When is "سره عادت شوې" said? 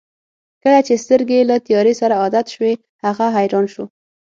2.01-2.73